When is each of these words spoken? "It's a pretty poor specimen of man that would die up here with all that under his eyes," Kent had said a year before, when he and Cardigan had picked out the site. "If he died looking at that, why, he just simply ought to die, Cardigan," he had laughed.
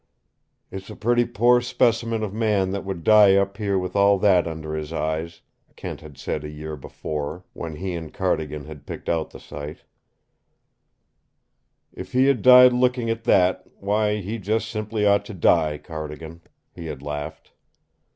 "It's 0.71 0.89
a 0.89 0.95
pretty 0.95 1.25
poor 1.25 1.61
specimen 1.61 2.23
of 2.23 2.33
man 2.33 2.71
that 2.71 2.83
would 2.83 3.03
die 3.03 3.35
up 3.35 3.57
here 3.57 3.77
with 3.77 3.95
all 3.95 4.17
that 4.17 4.47
under 4.47 4.73
his 4.73 4.91
eyes," 4.91 5.41
Kent 5.75 6.01
had 6.01 6.17
said 6.17 6.43
a 6.43 6.49
year 6.49 6.75
before, 6.75 7.45
when 7.53 7.75
he 7.75 7.93
and 7.93 8.11
Cardigan 8.11 8.65
had 8.65 8.87
picked 8.87 9.09
out 9.09 9.29
the 9.29 9.39
site. 9.39 9.83
"If 11.93 12.13
he 12.13 12.33
died 12.33 12.73
looking 12.73 13.11
at 13.11 13.25
that, 13.25 13.63
why, 13.79 14.21
he 14.21 14.39
just 14.39 14.69
simply 14.69 15.05
ought 15.05 15.23
to 15.25 15.35
die, 15.35 15.77
Cardigan," 15.77 16.41
he 16.73 16.87
had 16.87 17.03
laughed. 17.03 17.51